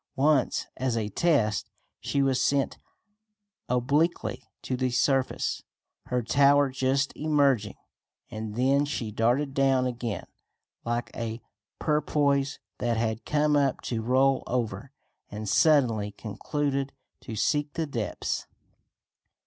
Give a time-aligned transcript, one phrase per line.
[0.17, 1.69] Once, as a test,
[1.99, 2.75] she was sent
[3.69, 5.61] obliquely to the surface,
[6.07, 7.75] her tower just emerging,
[8.31, 10.25] and then she darted downward again,
[10.83, 11.39] like a
[11.79, 14.91] porpoise that had come up to roll over,
[15.29, 18.47] and suddenly concluded to seek the depths.